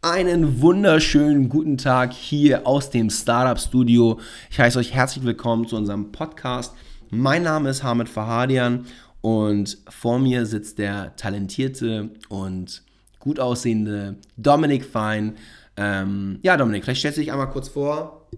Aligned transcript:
Einen 0.00 0.60
wunderschönen 0.60 1.48
guten 1.48 1.76
Tag 1.76 2.12
hier 2.12 2.68
aus 2.68 2.90
dem 2.90 3.10
Startup 3.10 3.58
Studio. 3.58 4.20
Ich 4.48 4.60
heiße 4.60 4.78
euch 4.78 4.94
herzlich 4.94 5.24
willkommen 5.24 5.66
zu 5.66 5.74
unserem 5.74 6.12
Podcast. 6.12 6.72
Mein 7.10 7.42
Name 7.42 7.70
ist 7.70 7.82
Hamid 7.82 8.08
Fahadian 8.08 8.86
und 9.22 9.76
vor 9.88 10.20
mir 10.20 10.46
sitzt 10.46 10.78
der 10.78 11.16
talentierte 11.16 12.10
und 12.28 12.84
gut 13.18 13.40
aussehende 13.40 14.14
Dominik 14.36 14.84
Fein. 14.84 15.34
Ähm, 15.76 16.38
ja, 16.42 16.56
Dominik, 16.56 16.84
vielleicht 16.84 17.00
stellst 17.00 17.18
du 17.18 17.22
dich 17.22 17.32
einmal 17.32 17.50
kurz 17.50 17.68
vor 17.68 18.28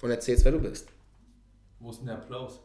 und 0.00 0.08
erzählst, 0.08 0.46
wer 0.46 0.52
du 0.52 0.60
bist. 0.60 0.88
Wo 1.80 1.90
ist 1.90 1.98
denn 1.98 2.06
der 2.06 2.14
Applaus? 2.14 2.60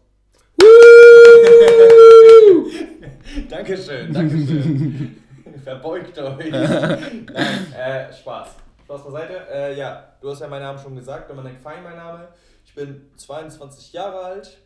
Dankeschön, 3.49 4.13
Dankeschön. 4.13 5.17
Verbeugt 5.63 6.17
euch. 6.17 6.51
Nein, 6.51 7.27
äh, 7.73 8.13
Spaß. 8.13 8.49
Spaß 8.83 9.03
beiseite. 9.05 9.47
Äh, 9.51 9.77
ja, 9.77 10.13
du 10.21 10.29
hast 10.31 10.41
ja 10.41 10.47
meinen 10.47 10.63
Namen 10.63 10.79
schon 10.79 10.95
gesagt. 10.95 11.29
Dominik 11.29 11.59
Fein, 11.61 11.83
mein 11.83 11.95
Name. 11.95 12.27
Ich 12.65 12.73
bin 12.73 13.01
22 13.15 13.93
Jahre 13.93 14.19
alt. 14.19 14.57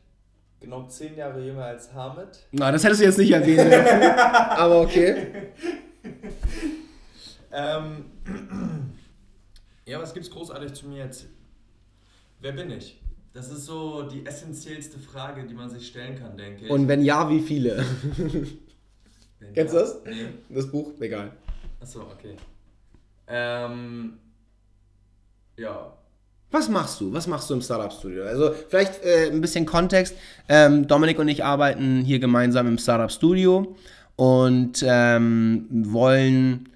Genau 0.59 0.83
10 0.83 1.17
Jahre 1.17 1.41
jünger 1.41 1.65
als 1.65 1.93
Hamid. 1.93 2.39
Na, 2.51 2.71
das 2.71 2.83
hättest 2.83 3.01
du 3.01 3.05
jetzt 3.05 3.17
nicht 3.17 3.31
erwähnen 3.31 3.69
dürfen. 3.69 4.01
aber 4.11 4.81
okay. 4.81 5.51
ähm, 7.51 8.05
ja, 9.85 10.01
was 10.01 10.13
gibt's 10.13 10.31
großartig 10.31 10.73
zu 10.73 10.87
mir 10.87 10.99
jetzt? 10.99 11.25
Wer 12.39 12.53
bin 12.53 12.71
ich? 12.71 12.99
Das 13.33 13.49
ist 13.49 13.65
so 13.65 14.03
die 14.03 14.25
essentiellste 14.25 14.99
Frage, 14.99 15.45
die 15.45 15.53
man 15.53 15.69
sich 15.69 15.87
stellen 15.87 16.17
kann, 16.17 16.37
denke 16.37 16.65
ich. 16.65 16.71
Und 16.71 16.87
wenn 16.87 17.01
ja, 17.01 17.29
wie 17.29 17.41
viele? 17.41 17.83
Kennst 19.53 19.73
du 19.73 19.79
das? 19.79 19.99
Nee. 20.05 20.27
Das 20.49 20.69
Buch? 20.69 20.91
Egal. 20.99 21.31
Achso, 21.81 22.01
okay. 22.01 22.35
Ähm, 23.27 24.13
ja. 25.57 25.93
Was 26.51 26.69
machst 26.69 27.01
du? 27.01 27.11
Was 27.11 27.27
machst 27.27 27.49
du 27.49 27.55
im 27.55 27.61
Startup 27.61 27.91
Studio? 27.91 28.25
Also 28.25 28.53
vielleicht 28.69 29.03
äh, 29.03 29.31
ein 29.31 29.41
bisschen 29.41 29.65
Kontext. 29.65 30.15
Ähm, 30.47 30.87
Dominik 30.87 31.17
und 31.19 31.27
ich 31.27 31.43
arbeiten 31.43 32.01
hier 32.01 32.19
gemeinsam 32.19 32.67
im 32.67 32.77
Startup 32.77 33.11
Studio 33.11 33.75
und 34.15 34.83
ähm, 34.87 35.65
wollen, 35.69 36.69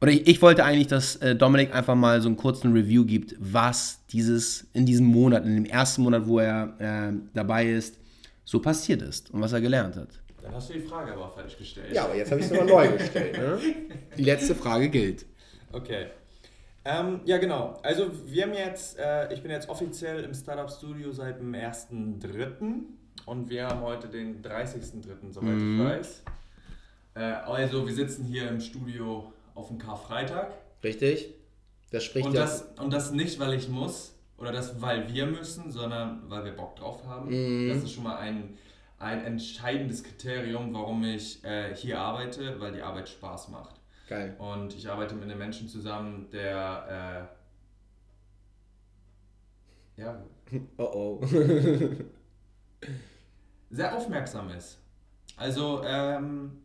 oder 0.00 0.10
ich, 0.10 0.26
ich, 0.26 0.42
wollte 0.42 0.64
eigentlich, 0.64 0.88
dass 0.88 1.16
äh, 1.16 1.36
Dominik 1.36 1.72
einfach 1.72 1.94
mal 1.94 2.20
so 2.20 2.28
einen 2.28 2.36
kurzen 2.36 2.72
Review 2.72 3.04
gibt, 3.04 3.36
was 3.38 4.00
dieses 4.10 4.66
in 4.72 4.84
diesem 4.84 5.06
Monat, 5.06 5.44
in 5.44 5.54
dem 5.54 5.64
ersten 5.64 6.02
Monat, 6.02 6.26
wo 6.26 6.40
er 6.40 6.74
äh, 6.80 7.16
dabei 7.34 7.66
ist, 7.66 7.96
so 8.44 8.60
passiert 8.60 9.00
ist 9.00 9.30
und 9.30 9.40
was 9.40 9.52
er 9.52 9.60
gelernt 9.60 9.96
hat. 9.96 10.08
Dann 10.44 10.54
hast 10.54 10.68
du 10.68 10.74
die 10.74 10.80
Frage 10.80 11.12
aber 11.14 11.30
falsch 11.30 11.56
gestellt. 11.56 11.94
Ja, 11.94 12.04
aber 12.04 12.16
jetzt 12.16 12.30
habe 12.30 12.38
ich 12.38 12.46
es 12.46 12.52
nochmal 12.52 12.88
neu 12.88 12.98
gestellt. 12.98 13.38
Ne? 13.38 13.58
Die 14.18 14.24
letzte 14.24 14.54
Frage 14.54 14.90
gilt. 14.90 15.24
Okay. 15.72 16.08
Ähm, 16.84 17.20
ja, 17.24 17.38
genau. 17.38 17.80
Also 17.82 18.10
wir 18.26 18.42
haben 18.42 18.52
jetzt, 18.52 18.98
äh, 18.98 19.32
ich 19.32 19.40
bin 19.40 19.50
jetzt 19.50 19.70
offiziell 19.70 20.22
im 20.22 20.34
Startup 20.34 20.70
Studio 20.70 21.12
seit 21.12 21.40
dem 21.40 21.54
1.3. 21.54 22.82
und 23.24 23.48
wir 23.48 23.68
haben 23.68 23.80
heute 23.80 24.08
den 24.08 24.42
30.3., 24.42 25.32
soweit 25.32 25.48
mhm. 25.48 25.80
ich 25.80 25.86
weiß. 25.86 26.22
Äh, 27.14 27.20
also 27.20 27.86
wir 27.86 27.94
sitzen 27.94 28.24
hier 28.24 28.46
im 28.46 28.60
Studio 28.60 29.32
auf 29.54 29.68
dem 29.68 29.78
Karfreitag. 29.78 30.52
Richtig. 30.82 31.32
Das 31.90 32.04
spricht 32.04 32.26
und 32.26 32.34
ja. 32.34 32.42
Das, 32.42 32.66
und 32.78 32.92
das 32.92 33.12
nicht, 33.12 33.40
weil 33.40 33.54
ich 33.54 33.70
muss 33.70 34.14
oder 34.36 34.52
das, 34.52 34.78
weil 34.82 35.10
wir 35.10 35.24
müssen, 35.24 35.70
sondern 35.70 36.28
weil 36.28 36.44
wir 36.44 36.52
Bock 36.52 36.76
drauf 36.76 37.02
haben. 37.06 37.30
Mhm. 37.30 37.70
Das 37.70 37.82
ist 37.82 37.92
schon 37.92 38.04
mal 38.04 38.18
ein 38.18 38.58
ein 38.98 39.24
entscheidendes 39.24 40.02
Kriterium, 40.02 40.72
warum 40.72 41.04
ich 41.04 41.44
äh, 41.44 41.74
hier 41.74 41.98
arbeite, 42.00 42.60
weil 42.60 42.72
die 42.72 42.82
Arbeit 42.82 43.08
Spaß 43.08 43.48
macht. 43.48 43.80
Geil. 44.08 44.36
Und 44.38 44.74
ich 44.74 44.88
arbeite 44.88 45.14
mit 45.14 45.24
einem 45.24 45.38
Menschen 45.38 45.68
zusammen, 45.68 46.28
der 46.30 47.28
äh, 49.96 50.02
ja. 50.02 50.22
Oh 50.76 51.18
oh. 51.22 51.26
sehr 53.70 53.96
aufmerksam 53.96 54.50
ist. 54.50 54.78
Also, 55.36 55.82
ähm, 55.84 56.62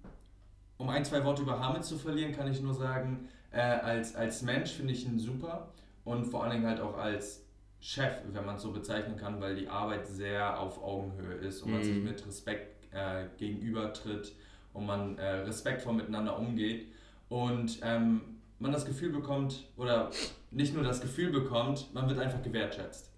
um 0.77 0.89
ein, 0.89 1.03
zwei 1.03 1.23
Worte 1.23 1.41
über 1.41 1.59
Hamid 1.59 1.83
zu 1.83 1.97
verlieren, 1.97 2.33
kann 2.33 2.51
ich 2.51 2.61
nur 2.61 2.73
sagen, 2.73 3.27
äh, 3.51 3.59
als, 3.61 4.15
als 4.15 4.41
Mensch 4.43 4.73
finde 4.73 4.93
ich 4.93 5.05
ihn 5.05 5.19
super 5.19 5.71
und 6.03 6.25
vor 6.25 6.43
allen 6.43 6.51
Dingen 6.51 6.67
halt 6.67 6.79
auch 6.79 6.97
als 6.97 7.43
Chef, 7.81 8.11
wenn 8.33 8.45
man 8.45 8.57
es 8.57 8.61
so 8.61 8.71
bezeichnen 8.71 9.15
kann, 9.15 9.39
weil 9.39 9.55
die 9.55 9.67
Arbeit 9.67 10.05
sehr 10.07 10.59
auf 10.59 10.83
Augenhöhe 10.83 11.35
ist 11.35 11.61
und 11.61 11.71
man 11.71 11.83
sich 11.83 11.95
mhm. 11.95 12.03
mit 12.03 12.25
Respekt 12.27 12.93
äh, 12.93 13.25
gegenübertritt 13.37 14.33
und 14.73 14.85
man 14.85 15.17
äh, 15.17 15.35
respektvoll 15.41 15.93
miteinander 15.93 16.37
umgeht 16.37 16.87
und 17.29 17.79
ähm, 17.81 18.21
man 18.59 18.71
das 18.71 18.85
Gefühl 18.85 19.11
bekommt, 19.11 19.63
oder 19.77 20.11
nicht 20.51 20.73
nur 20.73 20.83
das 20.83 20.99
Gefühl 20.99 21.31
bekommt, 21.31 21.93
man 21.93 22.09
wird 22.09 22.19
einfach 22.19 22.41
gewertschätzt. 22.41 23.09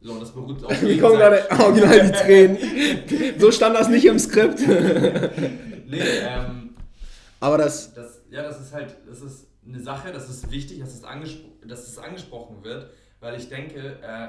So, 0.00 0.12
und 0.12 0.20
das 0.20 0.32
beruht 0.32 0.64
auf 0.64 0.82
Mir 0.82 1.00
kommen 1.00 1.16
gerade 1.16 1.44
original 1.58 2.06
die 2.06 2.12
Tränen. 2.12 3.40
so 3.40 3.50
stand 3.50 3.76
das 3.76 3.88
nicht 3.88 4.04
im 4.04 4.18
Skript. 4.18 4.60
nee, 5.86 6.00
ähm, 6.00 6.74
aber 7.40 7.58
das, 7.58 7.92
das... 7.92 8.20
Ja, 8.30 8.42
das 8.42 8.60
ist 8.60 8.72
halt, 8.72 8.96
das 9.08 9.22
ist 9.22 9.48
eine 9.66 9.80
Sache, 9.80 10.12
das 10.12 10.30
ist 10.30 10.50
wichtig, 10.52 10.78
dass 10.78 10.94
es, 10.94 11.02
angespro 11.02 11.48
dass 11.66 11.88
es 11.88 11.98
angesprochen 11.98 12.62
wird, 12.62 12.90
weil 13.20 13.36
ich 13.36 13.48
denke, 13.48 13.98
äh, 14.02 14.28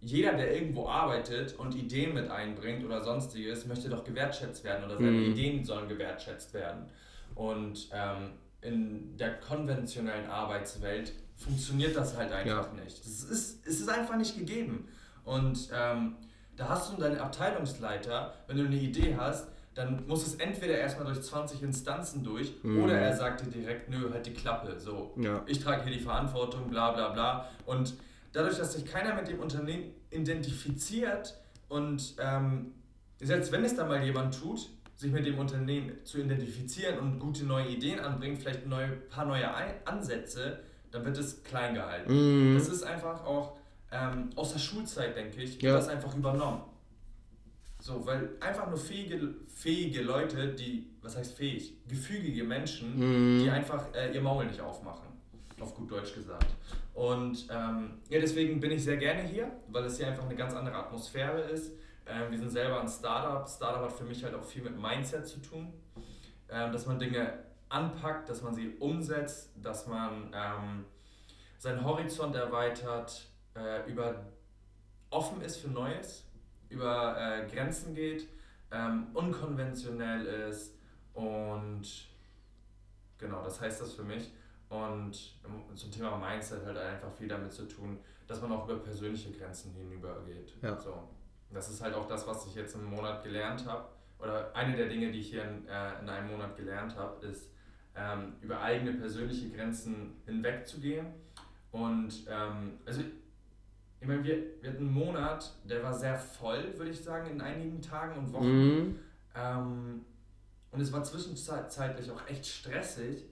jeder, 0.00 0.32
der 0.32 0.54
irgendwo 0.54 0.88
arbeitet 0.88 1.58
und 1.58 1.74
Ideen 1.74 2.14
mit 2.14 2.30
einbringt 2.30 2.84
oder 2.84 3.02
sonstiges, 3.02 3.66
möchte 3.66 3.88
doch 3.88 4.04
gewertschätzt 4.04 4.64
werden 4.64 4.84
oder 4.84 4.96
seine 4.96 5.10
mhm. 5.10 5.32
Ideen 5.32 5.64
sollen 5.64 5.88
gewertschätzt 5.88 6.54
werden. 6.54 6.86
Und 7.34 7.88
ähm, 7.92 8.30
in 8.62 9.16
der 9.16 9.38
konventionellen 9.40 10.28
Arbeitswelt 10.28 11.12
funktioniert 11.36 11.96
das 11.96 12.16
halt 12.16 12.32
einfach 12.32 12.74
ja. 12.74 12.82
nicht. 12.82 13.00
Das 13.00 13.24
ist, 13.24 13.66
es 13.66 13.80
ist 13.80 13.88
einfach 13.88 14.16
nicht 14.16 14.38
gegeben. 14.38 14.88
Und 15.24 15.68
ähm, 15.74 16.16
da 16.56 16.68
hast 16.68 16.92
du 16.92 17.00
deinen 17.00 17.18
Abteilungsleiter, 17.18 18.34
wenn 18.46 18.56
du 18.56 18.64
eine 18.64 18.76
Idee 18.76 19.16
hast, 19.18 19.48
dann 19.80 20.06
muss 20.06 20.26
es 20.26 20.34
entweder 20.34 20.78
erstmal 20.78 21.06
durch 21.06 21.22
20 21.22 21.62
Instanzen 21.62 22.22
durch 22.22 22.52
mhm. 22.62 22.84
oder 22.84 22.98
er 22.98 23.16
sagt 23.16 23.40
dir 23.40 23.50
direkt, 23.50 23.88
nö, 23.88 24.10
halt 24.12 24.26
die 24.26 24.34
Klappe. 24.34 24.78
So, 24.78 25.14
ja. 25.16 25.42
ich 25.46 25.62
trage 25.62 25.84
hier 25.84 25.92
die 25.92 26.02
Verantwortung, 26.02 26.68
bla 26.68 26.92
bla 26.92 27.08
bla. 27.08 27.48
Und 27.64 27.94
dadurch, 28.32 28.58
dass 28.58 28.74
sich 28.74 28.84
keiner 28.84 29.14
mit 29.14 29.28
dem 29.28 29.40
Unternehmen 29.40 29.94
identifiziert 30.10 31.34
und 31.68 32.14
ähm, 32.18 32.72
selbst 33.20 33.52
wenn 33.52 33.64
es 33.64 33.74
da 33.74 33.86
mal 33.86 34.02
jemand 34.04 34.38
tut, 34.38 34.68
sich 34.96 35.12
mit 35.12 35.24
dem 35.24 35.38
Unternehmen 35.38 36.04
zu 36.04 36.18
identifizieren 36.18 36.98
und 36.98 37.18
gute 37.18 37.46
neue 37.46 37.68
Ideen 37.68 38.00
anbringt, 38.00 38.38
vielleicht 38.38 38.66
ein 38.66 39.02
paar 39.08 39.24
neue 39.24 39.48
Ansätze, 39.86 40.60
dann 40.90 41.06
wird 41.06 41.16
es 41.16 41.42
klein 41.42 41.74
gehalten. 41.74 42.12
Mhm. 42.50 42.54
Das 42.58 42.68
ist 42.68 42.82
einfach 42.82 43.24
auch 43.24 43.56
ähm, 43.92 44.28
aus 44.36 44.52
der 44.52 44.58
Schulzeit, 44.58 45.16
denke 45.16 45.40
ich, 45.42 45.60
ja. 45.62 45.72
das 45.72 45.88
einfach 45.88 46.14
übernommen. 46.14 46.60
So, 47.80 48.04
weil 48.04 48.30
einfach 48.40 48.68
nur 48.68 48.78
fähige, 48.78 49.34
fähige 49.48 50.02
Leute, 50.02 50.52
die, 50.52 50.86
was 51.00 51.16
heißt 51.16 51.36
fähig? 51.36 51.74
Gefügige 51.88 52.44
Menschen, 52.44 52.96
mhm. 52.96 53.42
die 53.42 53.50
einfach 53.50 53.86
äh, 53.94 54.12
ihr 54.14 54.20
Maul 54.20 54.44
nicht 54.46 54.60
aufmachen. 54.60 55.08
Auf 55.58 55.74
gut 55.74 55.90
Deutsch 55.90 56.14
gesagt. 56.14 56.46
Und 56.94 57.48
ähm, 57.50 58.00
ja, 58.08 58.20
deswegen 58.20 58.60
bin 58.60 58.70
ich 58.72 58.84
sehr 58.84 58.96
gerne 58.96 59.22
hier, 59.22 59.50
weil 59.68 59.84
es 59.84 59.96
hier 59.96 60.08
einfach 60.08 60.24
eine 60.24 60.36
ganz 60.36 60.54
andere 60.54 60.76
Atmosphäre 60.76 61.40
ist. 61.40 61.72
Ähm, 62.06 62.30
wir 62.30 62.38
sind 62.38 62.50
selber 62.50 62.80
ein 62.80 62.88
Startup. 62.88 63.48
Startup 63.48 63.82
hat 63.82 63.92
für 63.92 64.04
mich 64.04 64.22
halt 64.24 64.34
auch 64.34 64.44
viel 64.44 64.62
mit 64.62 64.80
Mindset 64.80 65.26
zu 65.26 65.40
tun. 65.40 65.72
Ähm, 66.50 66.72
dass 66.72 66.86
man 66.86 66.98
Dinge 66.98 67.32
anpackt, 67.68 68.28
dass 68.28 68.42
man 68.42 68.54
sie 68.54 68.74
umsetzt, 68.78 69.50
dass 69.62 69.86
man 69.86 70.32
ähm, 70.34 70.84
seinen 71.58 71.84
Horizont 71.84 72.34
erweitert, 72.34 73.26
äh, 73.54 73.88
über 73.90 74.26
offen 75.10 75.40
ist 75.42 75.58
für 75.58 75.68
Neues 75.68 76.29
über 76.70 77.16
äh, 77.18 77.46
Grenzen 77.46 77.94
geht, 77.94 78.28
ähm, 78.70 79.08
unkonventionell 79.12 80.24
ist 80.48 80.74
und 81.14 81.82
genau, 83.18 83.42
das 83.42 83.60
heißt 83.60 83.80
das 83.80 83.94
für 83.94 84.04
mich. 84.04 84.30
Und 84.68 85.34
zum 85.74 85.90
Thema 85.90 86.16
Mindset 86.16 86.64
hat 86.64 86.76
einfach 86.76 87.12
viel 87.12 87.26
damit 87.26 87.52
zu 87.52 87.66
tun, 87.66 87.98
dass 88.28 88.40
man 88.40 88.52
auch 88.52 88.68
über 88.68 88.78
persönliche 88.78 89.32
Grenzen 89.32 89.72
hinübergeht. 89.72 90.54
Ja. 90.62 90.78
So. 90.78 91.08
Das 91.50 91.68
ist 91.68 91.82
halt 91.82 91.94
auch 91.94 92.06
das, 92.06 92.24
was 92.28 92.46
ich 92.46 92.54
jetzt 92.54 92.76
im 92.76 92.84
Monat 92.84 93.24
gelernt 93.24 93.66
habe. 93.66 93.88
Oder 94.20 94.54
eine 94.54 94.76
der 94.76 94.88
Dinge, 94.88 95.10
die 95.10 95.18
ich 95.18 95.30
hier 95.30 95.42
in, 95.42 95.66
äh, 95.66 95.98
in 96.00 96.08
einem 96.08 96.30
Monat 96.30 96.56
gelernt 96.56 96.94
habe, 96.94 97.26
ist, 97.26 97.50
ähm, 97.96 98.34
über 98.40 98.60
eigene 98.60 98.92
persönliche 98.92 99.50
Grenzen 99.50 100.22
hinwegzugehen. 100.24 101.06
Und 101.72 102.12
ähm, 102.28 102.78
also 102.86 103.02
ich 104.00 104.08
meine, 104.08 104.24
wir, 104.24 104.36
wir 104.62 104.70
hatten 104.70 104.86
einen 104.86 104.94
Monat, 104.94 105.52
der 105.68 105.82
war 105.82 105.92
sehr 105.92 106.16
voll, 106.16 106.72
würde 106.76 106.90
ich 106.90 107.00
sagen, 107.00 107.30
in 107.30 107.40
einigen 107.40 107.82
Tagen 107.82 108.18
und 108.18 108.32
Wochen. 108.32 108.46
Mhm. 108.46 108.96
Ähm, 109.34 110.04
und 110.70 110.80
es 110.80 110.92
war 110.92 111.02
zwischenzeitlich 111.04 112.10
auch 112.10 112.26
echt 112.26 112.46
stressig, 112.46 113.24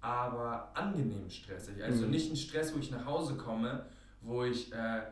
aber 0.00 0.70
angenehm 0.74 1.28
stressig. 1.28 1.82
Also 1.82 2.04
mhm. 2.04 2.10
nicht 2.10 2.30
ein 2.30 2.36
Stress, 2.36 2.74
wo 2.74 2.78
ich 2.78 2.90
nach 2.90 3.04
Hause 3.04 3.34
komme, 3.36 3.86
wo 4.20 4.44
ich, 4.44 4.72
äh, 4.72 5.02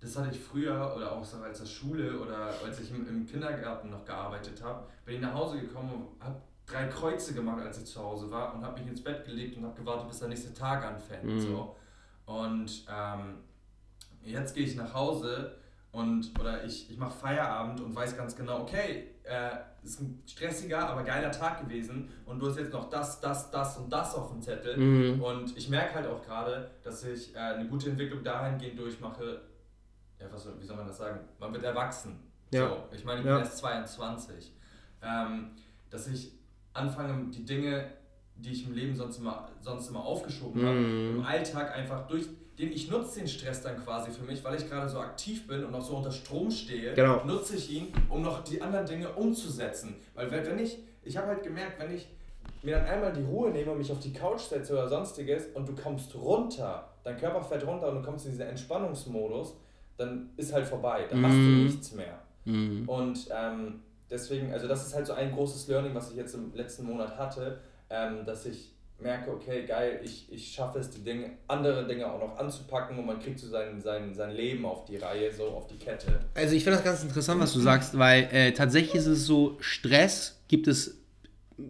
das 0.00 0.18
hatte 0.18 0.30
ich 0.32 0.40
früher 0.40 0.94
oder 0.96 1.12
auch 1.12 1.24
so 1.24 1.38
als 1.38 1.58
der 1.60 1.66
Schule 1.66 2.18
oder 2.18 2.52
als 2.64 2.80
ich 2.80 2.90
im, 2.90 3.06
im 3.08 3.26
Kindergarten 3.26 3.90
noch 3.90 4.04
gearbeitet 4.04 4.60
habe, 4.62 4.88
bin 5.04 5.16
ich 5.16 5.20
nach 5.20 5.34
Hause 5.34 5.60
gekommen 5.60 5.92
und 5.92 6.24
habe 6.24 6.40
drei 6.66 6.88
Kreuze 6.88 7.34
gemacht, 7.34 7.62
als 7.62 7.78
ich 7.78 7.86
zu 7.86 8.02
Hause 8.02 8.30
war 8.30 8.54
und 8.54 8.64
habe 8.64 8.80
mich 8.80 8.88
ins 8.88 9.04
Bett 9.04 9.24
gelegt 9.24 9.56
und 9.56 9.64
habe 9.64 9.76
gewartet, 9.76 10.08
bis 10.08 10.18
der 10.18 10.28
nächste 10.28 10.52
Tag 10.52 10.84
anfängt. 10.84 11.24
Mhm. 11.24 11.40
So. 11.40 11.76
Und 12.26 12.86
ähm, 12.90 13.36
jetzt 14.24 14.54
gehe 14.54 14.64
ich 14.64 14.76
nach 14.76 14.92
Hause 14.94 15.56
und 15.92 16.32
oder 16.40 16.64
ich, 16.64 16.90
ich 16.90 16.98
mache 16.98 17.16
Feierabend 17.16 17.80
und 17.80 17.94
weiß 17.94 18.16
ganz 18.16 18.34
genau, 18.36 18.60
okay, 18.62 19.08
äh, 19.24 19.50
ist 19.82 20.00
ein 20.00 20.22
stressiger, 20.26 20.88
aber 20.88 21.02
geiler 21.04 21.30
Tag 21.30 21.60
gewesen 21.60 22.10
und 22.26 22.40
du 22.40 22.48
hast 22.48 22.58
jetzt 22.58 22.72
noch 22.72 22.88
das, 22.90 23.20
das, 23.20 23.50
das 23.50 23.76
und 23.78 23.90
das 23.92 24.14
auf 24.14 24.30
dem 24.30 24.40
Zettel. 24.42 24.76
Mhm. 24.76 25.22
Und 25.22 25.56
ich 25.56 25.68
merke 25.68 25.94
halt 25.94 26.06
auch 26.06 26.22
gerade, 26.24 26.70
dass 26.82 27.04
ich 27.04 27.34
äh, 27.34 27.38
eine 27.38 27.68
gute 27.68 27.90
Entwicklung 27.90 28.24
dahingehend 28.24 28.78
durchmache, 28.78 29.42
ja, 30.18 30.26
was, 30.32 30.48
wie 30.58 30.64
soll 30.64 30.76
man 30.76 30.86
das 30.86 30.98
sagen? 30.98 31.20
Man 31.38 31.52
wird 31.52 31.64
erwachsen. 31.64 32.18
Ja. 32.50 32.68
So, 32.68 32.76
ich 32.92 33.04
meine, 33.04 33.20
ich 33.20 33.26
Ja. 33.26 33.34
bin 33.36 33.44
erst 33.44 33.58
22. 33.58 34.52
Ähm, 35.02 35.50
dass 35.90 36.06
ich 36.08 36.32
anfange, 36.72 37.30
die 37.30 37.44
Dinge, 37.44 37.90
die 38.36 38.50
ich 38.52 38.66
im 38.66 38.74
Leben 38.74 38.94
sonst 38.96 39.18
immer, 39.18 39.48
sonst 39.60 39.88
immer 39.88 40.04
aufgeschoben 40.04 40.64
habe, 40.64 40.76
Mhm. 40.76 41.16
im 41.18 41.22
Alltag 41.24 41.74
einfach 41.74 42.06
durch, 42.06 42.26
den 42.58 42.70
ich 42.72 42.90
nutze 42.90 43.18
den 43.20 43.28
Stress 43.28 43.62
dann 43.62 43.76
quasi 43.82 44.10
für 44.10 44.24
mich, 44.24 44.42
weil 44.44 44.56
ich 44.56 44.68
gerade 44.68 44.88
so 44.88 44.98
aktiv 44.98 45.46
bin 45.46 45.64
und 45.64 45.72
noch 45.72 45.82
so 45.82 45.96
unter 45.96 46.10
Strom 46.12 46.50
stehe, 46.50 46.94
Genau. 46.94 47.24
nutze 47.24 47.56
ich 47.56 47.70
ihn, 47.70 47.92
um 48.08 48.22
noch 48.22 48.44
die 48.44 48.60
anderen 48.62 48.86
Dinge 48.86 49.08
umzusetzen. 49.12 49.96
Weil 50.14 50.30
wenn, 50.30 50.58
ich, 50.58 50.78
ich 51.02 51.16
habe 51.16 51.28
halt 51.28 51.42
gemerkt, 51.42 51.80
wenn 51.80 51.92
ich 51.94 52.08
mir 52.62 52.76
dann 52.76 52.86
einmal 52.86 53.12
die 53.12 53.22
Ruhe 53.22 53.50
nehme 53.50 53.72
und 53.72 53.78
mich 53.78 53.90
auf 53.92 53.98
die 54.00 54.12
Couch 54.12 54.40
setze 54.40 54.72
oder 54.72 54.88
sonstiges 54.88 55.46
und 55.54 55.68
du 55.68 55.74
kommst 55.74 56.14
runter, 56.14 56.88
dein 57.02 57.16
Körper 57.16 57.42
fährt 57.42 57.66
runter 57.66 57.88
und 57.88 57.96
du 57.96 58.02
kommst 58.02 58.24
in 58.26 58.32
diesen 58.32 58.46
Entspannungsmodus, 58.48 59.54
dann 59.96 60.30
ist 60.36 60.52
halt 60.52 60.66
vorbei, 60.66 61.06
dann 61.08 61.20
machst 61.20 61.36
du 61.38 61.42
Mhm. 61.42 61.64
nichts 61.64 61.92
mehr. 61.92 62.18
Mhm. 62.44 62.88
Und 62.88 63.28
ähm, 63.34 63.80
deswegen, 64.10 64.52
also 64.52 64.66
das 64.68 64.86
ist 64.86 64.94
halt 64.94 65.06
so 65.06 65.12
ein 65.12 65.32
großes 65.32 65.68
Learning, 65.68 65.94
was 65.94 66.10
ich 66.10 66.16
jetzt 66.16 66.34
im 66.34 66.54
letzten 66.54 66.84
Monat 66.86 67.16
hatte, 67.16 67.60
ähm, 67.94 68.24
dass 68.26 68.46
ich 68.46 68.72
merke, 69.00 69.30
okay, 69.30 69.64
geil, 69.66 70.00
ich, 70.02 70.32
ich 70.32 70.52
schaffe 70.52 70.78
es, 70.78 70.88
die 70.90 71.02
Dinge, 71.02 71.30
andere 71.48 71.86
Dinge 71.86 72.10
auch 72.10 72.20
noch 72.20 72.38
anzupacken 72.38 72.98
und 72.98 73.06
man 73.06 73.20
kriegt 73.20 73.38
so 73.38 73.48
sein, 73.48 73.80
sein, 73.80 74.14
sein 74.14 74.30
Leben 74.30 74.64
auf 74.64 74.84
die 74.84 74.96
Reihe, 74.96 75.32
so 75.32 75.44
auf 75.48 75.66
die 75.66 75.76
Kette. 75.76 76.20
Also 76.34 76.54
ich 76.54 76.62
finde 76.64 76.76
das 76.78 76.84
ganz 76.84 77.02
interessant, 77.02 77.40
was 77.40 77.52
du 77.52 77.60
sagst, 77.60 77.98
weil 77.98 78.28
äh, 78.32 78.52
tatsächlich 78.52 78.94
ist 78.94 79.06
es 79.06 79.26
so, 79.26 79.56
Stress 79.60 80.40
gibt 80.48 80.68
es 80.68 80.98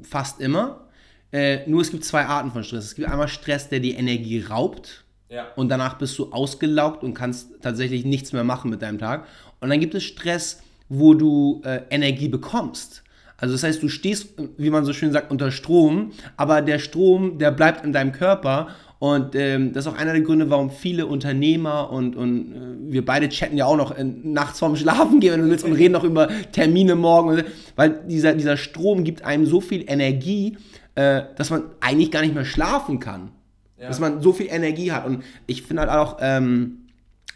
fast 0.02 0.40
immer. 0.40 0.88
Äh, 1.32 1.68
nur 1.68 1.80
es 1.80 1.90
gibt 1.90 2.04
zwei 2.04 2.24
Arten 2.26 2.50
von 2.52 2.62
Stress. 2.62 2.84
Es 2.84 2.94
gibt 2.94 3.08
einmal 3.08 3.28
Stress, 3.28 3.68
der 3.68 3.80
die 3.80 3.94
Energie 3.94 4.40
raubt 4.42 5.04
Ja. 5.28 5.48
und 5.56 5.68
danach 5.68 5.98
bist 5.98 6.18
du 6.18 6.30
ausgelaugt 6.30 7.02
und 7.02 7.14
kannst 7.14 7.60
tatsächlich 7.62 8.04
nichts 8.04 8.32
mehr 8.32 8.44
machen 8.44 8.70
mit 8.70 8.82
deinem 8.82 8.98
Tag. 8.98 9.26
Und 9.60 9.70
dann 9.70 9.80
gibt 9.80 9.94
es 9.94 10.04
Stress, 10.04 10.60
wo 10.88 11.14
du 11.14 11.62
äh, 11.64 11.80
Energie 11.90 12.28
bekommst. 12.28 13.02
Also 13.44 13.56
das 13.56 13.62
heißt, 13.62 13.82
du 13.82 13.90
stehst, 13.90 14.28
wie 14.56 14.70
man 14.70 14.86
so 14.86 14.94
schön 14.94 15.12
sagt, 15.12 15.30
unter 15.30 15.50
Strom, 15.50 16.12
aber 16.38 16.62
der 16.62 16.78
Strom, 16.78 17.36
der 17.36 17.50
bleibt 17.50 17.84
in 17.84 17.92
deinem 17.92 18.12
Körper. 18.12 18.68
Und 18.98 19.34
ähm, 19.34 19.74
das 19.74 19.84
ist 19.84 19.92
auch 19.92 19.98
einer 19.98 20.12
der 20.12 20.22
Gründe, 20.22 20.48
warum 20.48 20.70
viele 20.70 21.04
Unternehmer 21.04 21.90
und, 21.90 22.16
und 22.16 22.54
äh, 22.54 22.90
wir 22.90 23.04
beide 23.04 23.28
chatten 23.28 23.58
ja 23.58 23.66
auch 23.66 23.76
noch 23.76 23.98
äh, 23.98 24.02
nachts 24.02 24.60
vorm 24.60 24.76
Schlafen 24.76 25.20
gehen, 25.20 25.34
wenn 25.34 25.42
du 25.42 25.50
willst, 25.50 25.62
und 25.62 25.74
reden 25.74 25.92
noch 25.92 26.04
über 26.04 26.30
Termine 26.52 26.94
morgen. 26.94 27.28
Und, 27.28 27.44
weil 27.76 28.00
dieser, 28.08 28.32
dieser 28.32 28.56
Strom 28.56 29.04
gibt 29.04 29.26
einem 29.26 29.44
so 29.44 29.60
viel 29.60 29.84
Energie, 29.86 30.56
äh, 30.94 31.24
dass 31.36 31.50
man 31.50 31.64
eigentlich 31.80 32.10
gar 32.10 32.22
nicht 32.22 32.34
mehr 32.34 32.46
schlafen 32.46 32.98
kann. 32.98 33.30
Ja. 33.78 33.88
Dass 33.88 34.00
man 34.00 34.22
so 34.22 34.32
viel 34.32 34.46
Energie 34.48 34.90
hat. 34.90 35.04
Und 35.04 35.22
ich 35.46 35.64
finde 35.64 35.82
halt 35.82 35.90
auch, 35.90 36.16
ähm, 36.22 36.78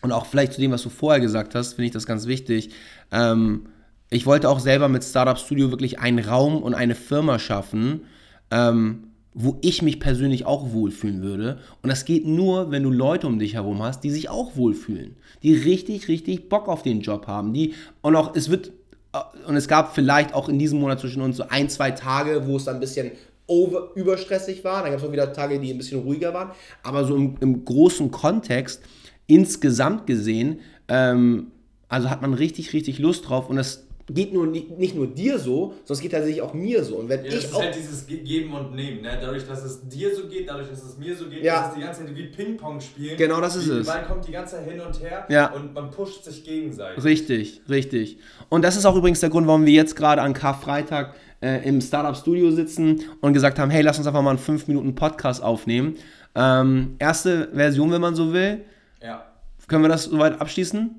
und 0.01 0.13
auch 0.13 0.25
vielleicht 0.25 0.55
zu 0.55 0.61
dem, 0.63 0.71
was 0.71 0.81
du 0.81 0.89
vorher 0.89 1.21
gesagt 1.21 1.55
hast, 1.55 1.75
finde 1.75 1.89
ich 1.89 1.93
das 1.93 2.07
ganz 2.07 2.27
wichtig. 2.27 2.71
Ähm, 3.13 3.67
ich 4.11 4.27
wollte 4.27 4.49
auch 4.49 4.61
selber 4.61 4.89
mit 4.89 5.05
Startup 5.05 5.39
Studio 5.39 5.71
wirklich 5.71 5.99
einen 5.99 6.25
Raum 6.25 6.63
und 6.63 6.75
eine 6.75 6.95
Firma 6.95 7.39
schaffen, 7.39 8.03
ähm, 8.51 9.05
wo 9.35 9.59
ich 9.61 9.83
mich 9.83 10.01
persönlich 10.01 10.47
auch 10.47 10.73
wohlfühlen 10.73 11.23
würde. 11.23 11.59
Und 11.83 11.91
das 11.91 12.05
geht 12.05 12.27
nur, 12.27 12.71
wenn 12.71 12.83
du 12.83 12.91
Leute 12.91 13.27
um 13.27 13.39
dich 13.39 13.55
herum 13.55 13.83
hast, 13.83 14.01
die 14.01 14.11
sich 14.11 14.31
auch 14.31 14.57
wohlfühlen. 14.57 15.17
Die 15.43 15.55
richtig, 15.55 16.09
richtig 16.09 16.49
Bock 16.49 16.69
auf 16.69 16.83
den 16.83 17.03
Job 17.03 17.27
haben. 17.27 17.53
Die, 17.53 17.75
und 18.01 18.17
auch, 18.17 18.35
es 18.35 18.51
wird, 18.51 18.73
äh, 19.13 19.19
und 19.47 19.57
es 19.57 19.69
gab 19.69 19.95
vielleicht 19.95 20.35
auch 20.35 20.49
in 20.49 20.59
diesem 20.59 20.81
Monat 20.81 21.01
zwischen 21.01 21.23
uns 21.23 21.37
so 21.37 21.45
ein, 21.49 21.69
zwei 21.69 21.91
Tage, 21.91 22.47
wo 22.47 22.57
es 22.57 22.65
dann 22.65 22.77
ein 22.77 22.81
bisschen 22.81 23.13
over, 23.47 23.91
überstressig 23.95 24.65
war. 24.65 24.83
Dann 24.83 24.93
gab 24.93 25.01
es 25.01 25.07
auch 25.07 25.13
wieder 25.13 25.33
Tage, 25.33 25.61
die 25.61 25.71
ein 25.71 25.79
bisschen 25.79 26.01
ruhiger 26.01 26.33
waren. 26.33 26.53
Aber 26.83 27.05
so 27.05 27.15
im, 27.15 27.37
im 27.41 27.65
großen 27.65 28.11
Kontext, 28.11 28.83
insgesamt 29.27 30.07
gesehen, 30.07 30.61
ähm, 30.89 31.53
also 31.89 32.11
hat 32.11 32.23
man 32.23 32.33
richtig, 32.33 32.73
richtig 32.73 32.99
Lust 32.99 33.29
drauf. 33.29 33.51
Und 33.51 33.57
das 33.57 33.88
geht 34.11 34.33
nur 34.33 34.47
nicht, 34.47 34.95
nur 34.95 35.07
dir 35.07 35.39
so, 35.39 35.75
sondern 35.85 35.93
es 35.93 36.01
geht 36.01 36.13
tatsächlich 36.13 36.41
auch 36.43 36.55
mir 36.55 36.83
so. 36.83 36.97
Und 36.97 37.09
wenn 37.09 37.25
Ja, 37.25 37.31
das 37.31 37.35
ich 37.41 37.45
ist 37.47 37.55
auch. 37.55 37.63
halt 37.63 37.75
dieses 37.77 38.07
Ge- 38.07 38.23
Geben 38.23 38.53
und 38.55 38.75
Nehmen. 38.75 39.03
Ne? 39.03 39.19
Dadurch, 39.21 39.47
dass 39.47 39.63
es 39.65 39.87
dir 39.89 40.15
so 40.15 40.27
geht, 40.29 40.49
dadurch, 40.49 40.69
dass 40.71 40.83
es 40.83 40.97
mir 40.97 41.15
so 41.15 41.27
geht, 41.29 41.43
Ja. 41.45 41.63
ist 41.63 41.69
es 41.69 41.75
die 41.75 41.81
ganze 41.83 42.05
Zeit 42.07 42.17
wie 42.17 42.27
Ping-Pong 42.27 42.81
spielen. 42.81 43.17
Genau 43.17 43.41
das 43.41 43.57
ist 43.57 43.67
die, 43.67 43.73
es. 43.73 43.87
Die 43.87 43.93
Ball 43.93 44.05
kommt 44.07 44.27
die 44.27 44.33
ganze 44.33 44.57
Zeit 44.57 44.69
hin 44.71 44.81
und 44.81 45.01
her 45.03 45.27
Ja. 45.29 45.53
und 45.53 45.75
man 45.75 45.91
pusht 45.91 46.25
sich 46.25 46.45
gegenseitig. 46.45 47.05
Richtig, 47.05 47.61
richtig. 47.69 48.19
Und 48.49 48.63
das 48.65 48.77
ist 48.77 48.87
auch 48.87 48.97
übrigens 48.97 49.21
der 49.21 49.29
Grund, 49.31 49.47
warum 49.47 49.67
wir 49.67 49.73
jetzt 49.75 49.95
gerade 49.97 50.23
an 50.23 50.33
Karfreitag 50.33 51.15
äh, 51.41 51.67
im 51.69 51.81
Startup 51.81 52.17
Studio 52.17 52.51
sitzen 52.51 53.03
und 53.21 53.33
gesagt 53.33 53.59
haben, 53.59 53.71
hey, 53.71 53.83
lass 53.83 53.99
uns 53.99 54.07
einfach 54.07 54.23
mal 54.23 54.31
einen 54.31 54.39
5 54.41 54.67
Minuten 54.69 54.95
Podcast 54.95 55.43
aufnehmen. 55.43 55.97
Ähm, 56.35 56.97
erste 56.99 57.49
Version, 57.53 57.91
wenn 57.93 58.01
man 58.01 58.15
so 58.15 58.33
will. 58.33 58.65
Ja. 59.03 59.25
Können 59.69 59.83
wir 59.85 59.89
das 59.89 60.05
soweit 60.05 60.41
abschließen? 60.41 60.99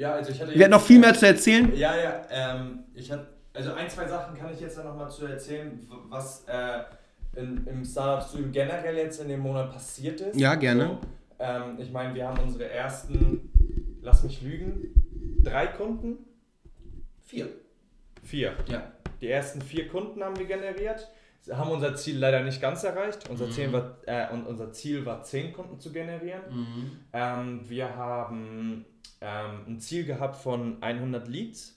Ja, 0.00 0.14
also 0.14 0.32
ich 0.32 0.40
hatte 0.40 0.54
Wir 0.54 0.64
hatten 0.64 0.70
noch 0.72 0.80
viel 0.80 0.98
mehr 0.98 1.12
zu 1.12 1.26
erzählen. 1.26 1.76
Ja, 1.76 1.94
ja, 1.94 2.22
ähm, 2.30 2.84
ich 2.94 3.12
hatte, 3.12 3.26
also 3.52 3.74
ein, 3.74 3.86
zwei 3.90 4.08
Sachen 4.08 4.34
kann 4.34 4.50
ich 4.50 4.58
jetzt 4.58 4.78
dann 4.78 4.86
nochmal 4.86 5.10
zu 5.10 5.26
erzählen, 5.26 5.78
was 6.08 6.44
äh, 6.48 6.84
in, 7.38 7.66
im 7.66 7.84
Startup 7.84 8.26
Studio 8.26 8.48
generell 8.50 8.96
jetzt 8.96 9.20
in 9.20 9.28
dem 9.28 9.40
Monat 9.40 9.70
passiert 9.70 10.22
ist. 10.22 10.40
Ja, 10.40 10.54
gerne. 10.54 10.86
So, 10.86 11.00
ähm, 11.38 11.76
ich 11.78 11.92
meine, 11.92 12.14
wir 12.14 12.26
haben 12.26 12.38
unsere 12.42 12.70
ersten, 12.70 13.50
lass 14.00 14.22
mich 14.22 14.40
lügen, 14.40 14.86
drei 15.44 15.66
Kunden? 15.66 16.16
Vier. 17.26 17.48
Vier. 18.22 18.54
Ja. 18.68 18.92
Die 19.20 19.28
ersten 19.28 19.60
vier 19.60 19.86
Kunden 19.86 20.24
haben 20.24 20.38
wir 20.38 20.46
generiert. 20.46 21.08
Sie 21.42 21.52
haben 21.52 21.70
unser 21.70 21.94
Ziel 21.94 22.16
leider 22.18 22.42
nicht 22.42 22.62
ganz 22.62 22.84
erreicht. 22.84 23.28
Unser, 23.28 23.48
Mhm. 23.48 23.50
Ziel, 23.50 23.72
war, 23.74 23.98
äh, 24.06 24.32
und 24.32 24.46
unser 24.46 24.72
Ziel 24.72 25.04
war, 25.04 25.22
zehn 25.24 25.52
Kunden 25.52 25.78
zu 25.78 25.92
generieren. 25.92 26.40
Mhm. 26.50 26.90
Ähm, 27.12 27.60
wir 27.68 27.94
haben 27.94 28.86
ähm, 29.20 29.64
ein 29.66 29.80
Ziel 29.80 30.04
gehabt 30.04 30.36
von 30.36 30.82
100 30.82 31.28
Leads. 31.28 31.76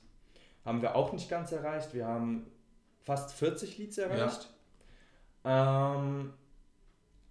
Haben 0.65 0.81
wir 0.81 0.95
auch 0.95 1.11
nicht 1.13 1.29
ganz 1.29 1.51
erreicht. 1.51 1.93
Wir 1.93 2.07
haben 2.07 2.47
fast 3.01 3.31
40 3.33 3.77
Leads 3.77 3.97
erreicht. 3.97 4.49
Ähm, 5.43 6.33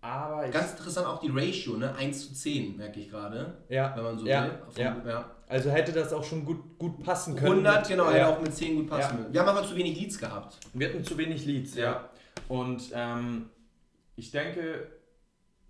aber 0.03 0.49
Ganz 0.49 0.73
interessant 0.73 1.07
auch 1.07 1.21
die 1.21 1.31
Ratio, 1.31 1.77
ne? 1.77 1.95
1 1.95 2.29
zu 2.29 2.35
10, 2.35 2.77
merke 2.77 3.01
ich 3.01 3.09
gerade. 3.09 3.57
ja, 3.69 3.95
Wenn 3.97 4.03
man 4.03 4.19
so 4.19 4.27
ja, 4.27 4.45
will. 4.45 4.59
Ja. 4.77 4.97
ja. 5.07 5.31
Also 5.49 5.71
hätte 5.71 5.93
das 5.93 6.13
auch 6.13 6.25
schon 6.25 6.45
gut, 6.45 6.79
gut 6.79 7.03
passen 7.03 7.37
können. 7.37 7.65
100, 7.67 7.89
genau, 7.89 8.09
hätte 8.09 8.19
ja. 8.19 8.29
auch 8.35 8.41
mit 8.41 8.55
10 8.55 8.77
gut 8.77 8.91
passen. 8.91 9.19
Ja. 9.27 9.33
Wir 9.33 9.41
haben 9.41 9.57
aber 9.57 9.67
zu 9.67 9.77
wenig 9.77 9.99
Leads 9.99 10.19
gehabt. 10.19 10.59
Wir 10.75 10.89
hatten 10.89 11.05
zu 11.05 11.17
wenig 11.17 11.47
Leads, 11.47 11.77
ja. 11.77 11.85
Ja. 11.85 12.09
Und 12.49 12.91
ähm, 12.93 13.49
ich 14.17 14.31
denke, 14.31 14.89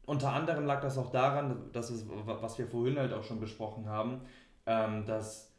unter 0.07 0.33
anderem 0.33 0.67
lag 0.67 0.81
das 0.81 0.99
auch 0.99 1.11
daran, 1.11 1.57
dass 1.73 1.91
es, 1.91 2.05
was 2.27 2.59
wir 2.59 2.67
vorhin 2.67 2.99
halt 2.99 3.13
auch 3.13 3.23
schon 3.25 3.41
besprochen 3.41 3.89
haben, 3.89 4.21
ähm, 4.67 5.05
dass 5.07 5.51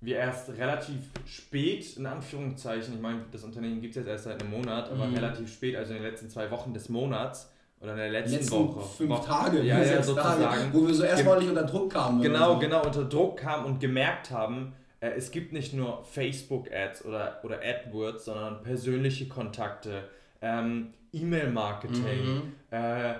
wir 0.00 0.16
erst 0.16 0.48
relativ 0.56 0.98
spät, 1.26 1.96
in 1.96 2.06
Anführungszeichen, 2.06 2.94
ich 2.94 3.00
meine, 3.00 3.20
das 3.30 3.44
Unternehmen 3.44 3.80
gibt 3.80 3.92
es 3.92 3.96
jetzt 3.98 4.08
erst 4.08 4.24
seit 4.24 4.42
einem 4.42 4.50
Monat, 4.50 4.90
aber 4.90 5.06
Mhm. 5.06 5.14
relativ 5.14 5.52
spät, 5.52 5.76
also 5.76 5.92
in 5.94 6.02
den 6.02 6.10
letzten 6.10 6.28
zwei 6.28 6.50
Wochen 6.50 6.74
des 6.74 6.88
Monats 6.88 7.52
oder 7.80 7.92
in 7.92 7.98
der 7.98 8.10
letzten, 8.10 8.36
letzten 8.38 8.52
Woche. 8.76 8.80
fünf 8.88 9.10
Woche, 9.10 9.26
Tage, 9.28 9.62
ja, 9.62 9.80
ja, 9.80 10.02
sozusagen. 10.02 10.42
Tage, 10.42 10.60
wo 10.72 10.86
wir 10.86 10.94
so 10.94 11.04
erstmal 11.04 11.38
nicht 11.38 11.48
unter 11.50 11.64
Druck 11.64 11.92
kamen. 11.92 12.20
Genau, 12.20 12.54
so- 12.54 12.58
genau, 12.58 12.84
unter 12.84 13.04
Druck 13.04 13.36
kam 13.38 13.64
und 13.64 13.78
gemerkt 13.80 14.30
haben, 14.32 14.72
äh, 15.00 15.10
es 15.10 15.30
gibt 15.30 15.52
nicht 15.52 15.72
nur 15.72 16.04
Facebook-Ads 16.04 17.04
oder, 17.04 17.38
oder 17.44 17.60
AdWords, 17.62 18.24
sondern 18.24 18.62
persönliche 18.64 19.28
Kontakte, 19.28 20.08
ähm, 20.40 20.94
E-Mail-Marketing, 21.12 22.24
Mhm. 22.24 22.52
äh, 22.70 23.14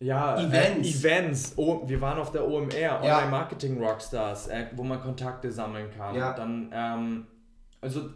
ja, 0.00 0.38
Events. 0.40 0.88
Äh, 0.88 0.98
Events. 0.98 1.52
Oh, 1.56 1.82
wir 1.86 2.00
waren 2.00 2.18
auf 2.18 2.32
der 2.32 2.46
OMR, 2.48 2.78
Ja. 2.78 3.00
Online-Marketing 3.00 3.78
Rockstars, 3.82 4.48
äh, 4.48 4.66
wo 4.74 4.82
man 4.82 5.00
Kontakte 5.00 5.50
sammeln 5.52 5.90
kann. 5.96 6.14
Ja. 6.14 6.32
Dann, 6.32 6.70
ähm, 6.72 7.26
also 7.80 8.10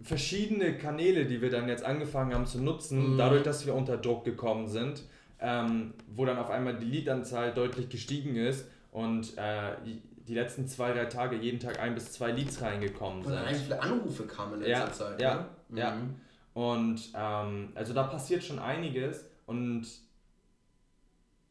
verschiedene 0.00 0.76
Kanäle, 0.76 1.24
die 1.26 1.40
wir 1.40 1.50
dann 1.50 1.68
jetzt 1.68 1.84
angefangen 1.84 2.34
haben 2.34 2.46
zu 2.46 2.60
nutzen, 2.60 3.14
Mhm. 3.14 3.18
dadurch, 3.18 3.42
dass 3.42 3.64
wir 3.66 3.74
unter 3.74 3.96
Druck 3.96 4.24
gekommen 4.24 4.66
sind, 4.68 5.02
ähm, 5.40 5.94
wo 6.08 6.24
dann 6.24 6.38
auf 6.38 6.50
einmal 6.50 6.76
die 6.76 6.84
Leadanzahl 6.86 7.52
deutlich 7.52 7.88
gestiegen 7.88 8.36
ist 8.36 8.66
und 8.92 9.36
äh, 9.38 9.72
die 10.26 10.34
letzten 10.34 10.66
zwei, 10.68 10.92
drei 10.92 11.04
Tage 11.06 11.36
jeden 11.36 11.58
Tag 11.60 11.80
ein 11.80 11.94
bis 11.94 12.12
zwei 12.12 12.32
Leads 12.32 12.62
reingekommen 12.62 13.18
Und 13.18 13.24
sind. 13.26 13.34
dann 13.36 13.44
eigentlich 13.46 13.62
viele 13.62 13.82
Anrufe 13.82 14.26
kamen 14.26 14.54
in 14.54 14.60
letzter 14.60 14.86
Ja, 14.86 14.92
Zeit. 14.92 15.20
ja, 15.20 15.46
ne? 15.68 15.80
ja. 15.80 15.90
Mhm. 15.96 16.14
Und 16.54 17.12
ähm, 17.14 17.68
also 17.74 17.92
da 17.94 18.04
passiert 18.04 18.42
schon 18.44 18.58
einiges 18.58 19.26
und 19.46 19.86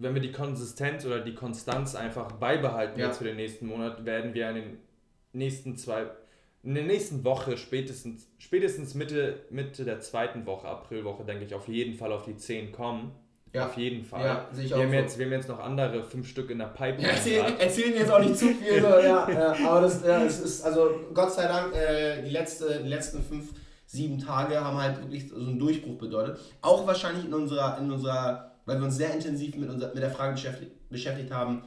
wenn 0.04 0.14
wir 0.14 0.22
die 0.22 0.32
Konsistenz 0.32 1.06
oder 1.06 1.20
die 1.22 1.34
Konstanz 1.34 1.96
einfach 1.96 2.32
beibehalten 2.34 3.00
Ja. 3.00 3.08
jetzt 3.08 3.18
für 3.18 3.24
den 3.24 3.38
nächsten 3.38 3.68
Monat, 3.68 4.06
werden 4.06 4.34
wir 4.34 4.50
in 4.50 4.56
den 4.56 4.78
nächsten 5.32 5.78
zwei, 5.78 6.06
in 6.62 6.76
der 6.76 6.84
nächsten 6.84 7.24
Woche, 7.24 7.58
spätestens, 7.58 8.28
spätestens 8.38 8.94
Mitte, 8.94 9.42
Mitte 9.50 9.86
der 9.86 10.00
zweiten 10.02 10.46
Woche, 10.46 10.68
Aprilwoche, 10.68 11.24
denke 11.24 11.46
ich, 11.46 11.54
auf 11.56 11.68
jeden 11.68 11.96
Fall 11.96 12.12
auf 12.12 12.24
die 12.26 12.38
10 12.38 12.72
kommen. 12.72 13.12
Ja. 13.54 13.68
Auf 13.68 13.78
jeden 13.78 14.04
Fall. 14.04 14.26
Ja, 14.26 14.48
sehe 14.52 14.66
ich 14.66 14.72
wir, 14.72 14.78
auch 14.78 14.82
haben 14.82 14.90
so. 14.90 14.96
jetzt, 14.96 15.20
wir 15.20 15.26
haben 15.28 15.34
jetzt 15.34 15.48
noch 15.48 15.60
andere 15.60 16.04
fünf 16.04 16.28
Stück 16.28 16.50
in 16.50 16.58
der 16.58 16.66
Pipeline. 16.66 17.10
Erzählen, 17.10 17.46
gerade. 17.46 17.60
erzählen 17.60 17.94
jetzt 17.94 18.12
auch 18.12 18.20
nicht 18.20 18.36
zu 18.36 18.48
viel, 18.48 18.82
so, 18.82 18.88
ja, 18.88 19.30
ja, 19.30 19.56
aber 19.68 19.82
das, 19.82 20.04
ja, 20.04 20.24
es 20.24 20.40
ist, 20.40 20.64
also 20.64 20.90
Gott 21.14 21.32
sei 21.32 21.48
Dank, 21.48 21.76
äh, 21.76 22.24
die, 22.24 22.32
letzte, 22.32 22.82
die 22.82 22.90
letzten 22.90 23.22
fünf, 23.22 23.54
sieben 23.86 24.18
Tage 24.18 24.60
haben 24.60 24.78
halt 24.82 25.00
wirklich 25.02 25.30
so 25.30 25.36
einen 25.36 25.60
Durchbruch 25.60 26.00
bedeutet. 26.00 26.40
Auch 26.64 26.88
wahrscheinlich 26.88 27.26
in 27.26 27.34
unserer, 27.34 27.78
in 27.78 27.92
unserer 27.92 28.53
weil 28.66 28.78
wir 28.80 28.86
uns 28.86 28.98
sehr 28.98 29.14
intensiv 29.14 29.56
mit, 29.58 29.70
unser, 29.70 29.88
mit 29.94 30.04
der 30.04 30.12
Frage 30.12 30.34
beschäftigt, 30.34 30.90
beschäftigt 30.90 31.32
haben, 31.32 31.64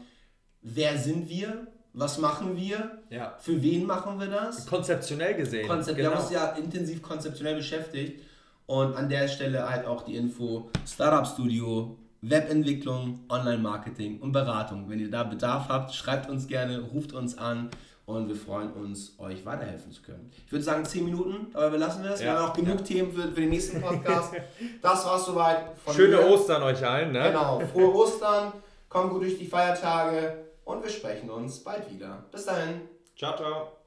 wer 0.63 0.97
sind 0.99 1.29
wir, 1.29 1.67
was 1.93 2.19
machen 2.19 2.57
wir, 2.57 2.99
Ja. 3.11 3.35
für 3.39 3.63
wen 3.63 3.87
machen 3.87 4.19
wir 4.21 4.27
das? 4.29 4.67
Konzeptionell 4.67 5.35
gesehen. 5.35 5.67
Konzept, 5.67 5.97
Wir 5.97 6.05
genau. 6.05 6.17
haben 6.17 6.23
uns 6.23 6.33
ja 6.33 6.49
intensiv 6.53 7.03
konzeptionell 7.03 7.57
beschäftigt 7.57 8.23
und 8.67 8.95
an 8.97 9.09
der 9.09 9.29
Stelle 9.29 9.69
halt 9.69 9.87
auch 9.87 10.03
die 10.03 10.17
Info 10.17 10.71
Startup 10.87 11.27
Studio, 11.27 11.97
Webentwicklung, 12.23 13.21
Online-Marketing 13.29 14.21
und 14.21 14.33
Beratung. 14.33 14.89
Wenn 14.91 14.99
ihr 15.01 15.11
da 15.11 15.23
Bedarf 15.23 15.69
habt, 15.69 15.95
schreibt 15.95 16.29
uns 16.29 16.47
gerne, 16.49 16.81
ruft 16.81 17.13
uns 17.13 17.39
an 17.39 17.71
und 18.07 18.29
wir 18.29 18.37
freuen 18.37 18.73
uns, 18.73 19.19
euch 19.19 19.45
weiterhelfen 19.45 19.91
zu 19.93 20.01
können. 20.03 20.31
Ich 20.47 20.51
würde 20.53 20.65
sagen 20.65 20.85
10 20.85 21.05
Minuten, 21.05 21.49
aber 21.55 21.73
wir 21.73 21.79
lassen 21.79 22.05
das. 22.05 22.21
Wir 22.21 22.29
Ja, 22.29 22.35
haben 22.37 22.47
noch 22.47 22.55
genug 22.55 22.79
ja. 22.79 22.85
Themen 22.85 23.13
für, 23.13 23.23
für 23.29 23.41
den 23.41 23.51
nächsten 23.51 23.81
Podcast. 23.83 24.35
das 24.83 25.05
war's 25.05 25.27
soweit. 25.27 25.77
Von 25.85 25.95
Schöne 25.95 26.17
mir. 26.17 26.31
Ostern 26.31 26.63
euch 26.63 26.87
allen, 26.87 27.13
ne? 27.13 27.25
Genau, 27.29 27.61
frohe 27.73 27.95
Ostern, 27.95 28.53
kommt 28.89 29.11
gut 29.11 29.23
durch 29.23 29.39
die 29.39 29.47
Feiertage 29.47 30.45
und 30.65 30.83
wir 30.83 30.91
sprechen 30.91 31.29
uns 31.31 31.59
bald 31.63 31.91
wieder. 31.93 32.25
Bis 32.31 32.47
dahin. 32.47 32.83
Ciao, 33.17 33.37
ciao. 33.37 33.86